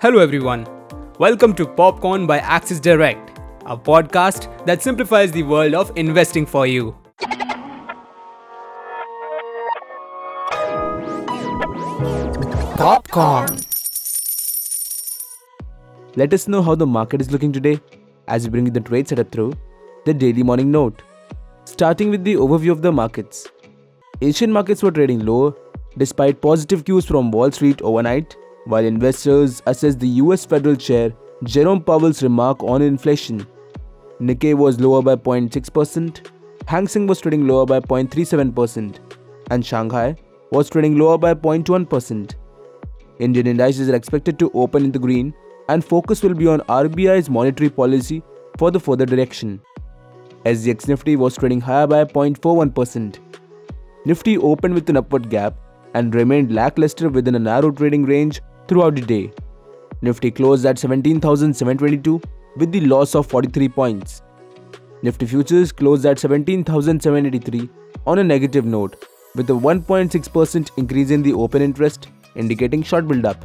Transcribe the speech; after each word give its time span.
Hello, 0.00 0.20
everyone. 0.20 0.64
Welcome 1.18 1.54
to 1.56 1.66
Popcorn 1.66 2.24
by 2.24 2.38
Axis 2.38 2.78
Direct, 2.78 3.40
a 3.66 3.76
podcast 3.76 4.46
that 4.64 4.80
simplifies 4.80 5.32
the 5.32 5.42
world 5.42 5.74
of 5.74 5.90
investing 5.96 6.46
for 6.46 6.68
you. 6.68 6.96
Popcorn. 12.76 13.58
Let 16.14 16.32
us 16.32 16.46
know 16.46 16.62
how 16.62 16.76
the 16.76 16.86
market 16.86 17.20
is 17.20 17.32
looking 17.32 17.50
today 17.50 17.80
as 18.28 18.44
we 18.44 18.50
bring 18.50 18.66
you 18.66 18.70
the 18.70 18.78
trade 18.78 19.08
setup 19.08 19.32
through 19.32 19.54
the 20.04 20.14
daily 20.14 20.44
morning 20.44 20.70
note. 20.70 21.02
Starting 21.64 22.10
with 22.10 22.22
the 22.22 22.34
overview 22.34 22.70
of 22.70 22.82
the 22.82 22.92
markets. 22.92 23.48
Asian 24.20 24.52
markets 24.52 24.80
were 24.80 24.92
trading 24.92 25.26
lower 25.26 25.54
despite 25.96 26.40
positive 26.40 26.84
cues 26.84 27.04
from 27.04 27.32
Wall 27.32 27.50
Street 27.50 27.82
overnight, 27.82 28.36
while 28.68 28.84
investors 28.84 29.62
assess 29.66 29.94
the 29.94 30.08
US 30.22 30.44
Federal 30.44 30.76
Chair 30.76 31.12
Jerome 31.44 31.82
Powell's 31.82 32.22
remark 32.22 32.62
on 32.62 32.82
inflation. 32.82 33.46
Nikkei 34.20 34.54
was 34.54 34.78
lower 34.78 35.00
by 35.00 35.16
0.6%, 35.16 36.30
Hang 36.66 36.86
Seng 36.86 37.06
was 37.06 37.20
trading 37.22 37.46
lower 37.46 37.64
by 37.64 37.80
0.37%, 37.80 38.98
and 39.50 39.64
Shanghai 39.64 40.14
was 40.52 40.68
trading 40.68 40.98
lower 40.98 41.16
by 41.16 41.32
0.1%. 41.32 42.34
Indian 43.20 43.46
indices 43.46 43.88
are 43.88 43.94
expected 43.94 44.38
to 44.38 44.50
open 44.52 44.84
in 44.84 44.92
the 44.92 44.98
green, 44.98 45.32
and 45.70 45.82
focus 45.82 46.22
will 46.22 46.34
be 46.34 46.46
on 46.46 46.60
RBI's 46.60 47.30
monetary 47.30 47.70
policy 47.70 48.22
for 48.58 48.70
the 48.70 48.78
further 48.78 49.06
direction. 49.06 49.62
SGX 50.44 50.88
Nifty 50.88 51.16
was 51.16 51.36
trading 51.36 51.62
higher 51.62 51.86
by 51.86 52.04
0.41%. 52.04 53.18
Nifty 54.04 54.36
opened 54.36 54.74
with 54.74 54.90
an 54.90 54.98
upward 54.98 55.30
gap 55.30 55.56
and 55.94 56.14
remained 56.14 56.52
lackluster 56.52 57.08
within 57.08 57.34
a 57.34 57.38
narrow 57.38 57.70
trading 57.70 58.04
range 58.04 58.42
throughout 58.68 58.94
the 58.94 59.02
day. 59.02 59.32
Nifty 60.02 60.30
closed 60.30 60.64
at 60.66 60.78
17,722 60.78 62.20
with 62.56 62.70
the 62.70 62.80
loss 62.82 63.14
of 63.14 63.26
43 63.26 63.68
points. 63.68 64.22
Nifty 65.02 65.26
futures 65.26 65.72
closed 65.72 66.06
at 66.06 66.18
17,783 66.18 67.68
on 68.06 68.18
a 68.18 68.24
negative 68.24 68.64
note 68.64 69.06
with 69.34 69.50
a 69.50 69.52
1.6% 69.52 70.70
increase 70.76 71.10
in 71.10 71.22
the 71.22 71.32
open 71.32 71.62
interest 71.62 72.08
indicating 72.36 72.82
short 72.82 73.08
build-up. 73.08 73.44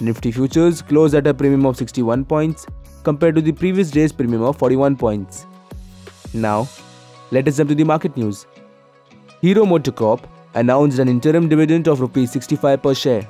Nifty 0.00 0.32
futures 0.32 0.80
closed 0.80 1.14
at 1.14 1.26
a 1.26 1.34
premium 1.34 1.66
of 1.66 1.76
61 1.76 2.24
points 2.24 2.66
compared 3.02 3.34
to 3.34 3.42
the 3.42 3.52
previous 3.52 3.90
day's 3.90 4.12
premium 4.12 4.42
of 4.42 4.56
41 4.56 4.96
points. 4.96 5.46
Now, 6.32 6.68
let 7.30 7.48
us 7.48 7.56
jump 7.56 7.68
to 7.70 7.74
the 7.74 7.84
market 7.84 8.16
news. 8.16 8.46
Hero 9.40 9.64
MotoCorp 9.64 10.24
announced 10.54 10.98
an 10.98 11.08
interim 11.08 11.48
dividend 11.48 11.88
of 11.88 12.00
Rs 12.00 12.32
65 12.32 12.82
per 12.82 12.94
share, 12.94 13.28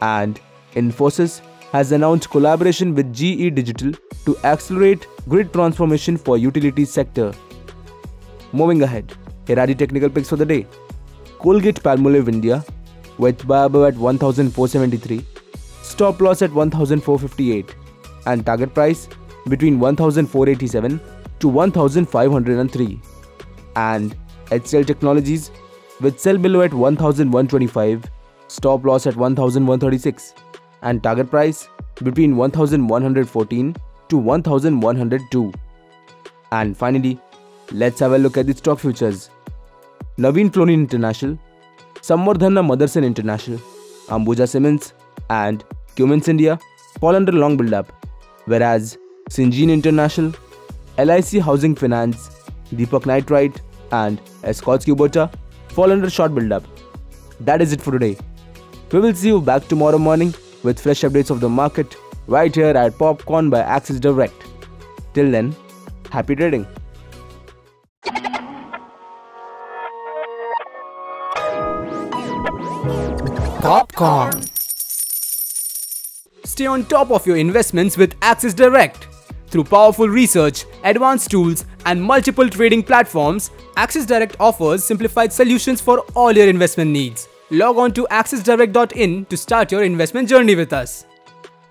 and 0.00 0.40
Infosys 0.74 1.40
has 1.72 1.92
announced 1.92 2.30
collaboration 2.30 2.94
with 2.94 3.12
GE 3.12 3.54
Digital 3.54 3.92
to 4.24 4.36
accelerate 4.44 5.06
grid 5.28 5.52
transformation 5.52 6.16
for 6.16 6.36
utilities 6.38 6.90
sector. 6.90 7.32
Moving 8.52 8.82
ahead, 8.82 9.12
here 9.46 9.58
are 9.58 9.66
the 9.66 9.74
technical 9.74 10.10
picks 10.10 10.28
for 10.28 10.36
the 10.36 10.46
day. 10.46 10.66
Colgate 11.38 11.82
Palmolive 11.82 12.28
India 12.28 12.64
with 13.18 13.46
buy 13.46 13.64
above 13.64 13.94
at 13.94 13.96
1473, 13.96 15.24
stop 15.82 16.20
loss 16.20 16.42
at 16.42 16.52
1458, 16.52 17.74
and 18.26 18.44
target 18.44 18.74
price 18.74 19.08
between 19.48 19.78
1487 19.78 21.00
to 21.38 21.48
1503. 21.48 23.00
And 23.76 24.16
HCL 24.46 24.86
Technologies 24.86 25.50
with 26.00 26.18
sell 26.18 26.38
below 26.38 26.62
at 26.62 26.74
1125, 26.74 28.10
stop 28.50 28.84
loss 28.84 29.06
at 29.06 29.16
1136, 29.16 30.34
and 30.82 31.02
target 31.02 31.30
price 31.30 31.68
between 32.02 32.36
1114 32.36 33.76
to 34.08 34.18
1102. 34.18 35.52
And 36.52 36.76
finally, 36.76 37.20
let's 37.70 38.00
have 38.00 38.12
a 38.12 38.18
look 38.18 38.36
at 38.36 38.46
the 38.46 38.54
stock 38.54 38.80
futures. 38.80 39.30
Navin 40.18 40.50
Fluorine 40.52 40.80
International, 40.80 41.38
Samvardhana 42.00 42.62
Motherson 42.70 43.04
International, 43.04 43.60
Ambuja 44.08 44.48
Cements, 44.48 44.94
and 45.28 45.64
Cummins 45.96 46.26
India 46.28 46.58
fall 46.98 47.14
under 47.14 47.32
long 47.32 47.56
build-up, 47.56 47.92
whereas 48.46 48.98
Syngene 49.30 49.70
International, 49.70 50.32
LIC 50.98 51.40
Housing 51.40 51.76
Finance, 51.76 52.30
Deepak 52.74 53.06
Nitrite, 53.06 53.60
and 53.92 54.20
Escorts 54.42 54.84
Kubota 54.84 55.32
fall 55.68 55.92
under 55.92 56.10
short 56.10 56.34
build-up. 56.34 56.64
That 57.38 57.62
is 57.62 57.72
it 57.72 57.80
for 57.80 57.92
today. 57.92 58.16
We 58.92 58.98
will 58.98 59.14
see 59.14 59.28
you 59.28 59.40
back 59.40 59.68
tomorrow 59.68 59.98
morning 59.98 60.34
with 60.64 60.80
fresh 60.80 61.02
updates 61.02 61.30
of 61.30 61.38
the 61.38 61.48
market 61.48 61.96
right 62.26 62.52
here 62.52 62.76
at 62.76 62.98
Popcorn 62.98 63.48
by 63.48 63.60
Axis 63.60 64.00
Direct. 64.00 64.34
Till 65.14 65.30
then, 65.30 65.54
happy 66.10 66.34
trading. 66.34 66.66
Popcorn. 73.60 74.42
Stay 76.44 76.66
on 76.66 76.84
top 76.86 77.12
of 77.12 77.24
your 77.24 77.36
investments 77.36 77.96
with 77.96 78.16
Axis 78.22 78.54
Direct. 78.54 79.06
Through 79.46 79.64
powerful 79.64 80.08
research, 80.08 80.64
advanced 80.82 81.30
tools, 81.30 81.64
and 81.86 82.02
multiple 82.02 82.48
trading 82.48 82.82
platforms, 82.82 83.52
Axis 83.76 84.04
Direct 84.04 84.34
offers 84.40 84.82
simplified 84.82 85.32
solutions 85.32 85.80
for 85.80 86.00
all 86.16 86.32
your 86.32 86.48
investment 86.48 86.90
needs. 86.90 87.28
Log 87.52 87.78
on 87.78 87.92
to 87.94 88.06
axisdirect.in 88.12 89.24
to 89.24 89.36
start 89.36 89.72
your 89.72 89.82
investment 89.82 90.28
journey 90.28 90.54
with 90.54 90.72
us. 90.72 91.04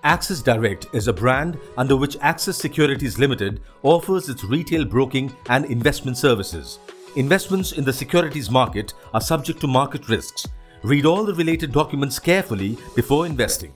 Axis 0.04 0.42
Direct 0.42 0.86
is 0.92 1.08
a 1.08 1.12
brand 1.12 1.58
under 1.78 1.96
which 1.96 2.18
Axis 2.20 2.58
Securities 2.58 3.18
Limited 3.18 3.62
offers 3.82 4.28
its 4.28 4.44
retail 4.44 4.84
broking 4.84 5.34
and 5.48 5.64
investment 5.64 6.18
services. 6.18 6.78
Investments 7.16 7.72
in 7.72 7.84
the 7.84 7.92
securities 7.94 8.50
market 8.50 8.92
are 9.14 9.22
subject 9.22 9.58
to 9.62 9.66
market 9.66 10.06
risks. 10.10 10.46
Read 10.82 11.06
all 11.06 11.24
the 11.24 11.34
related 11.34 11.72
documents 11.72 12.18
carefully 12.18 12.76
before 12.94 13.24
investing. 13.24 13.72